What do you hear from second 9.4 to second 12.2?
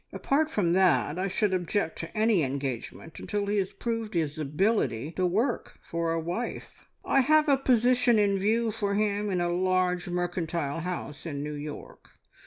large mercantile house in New York.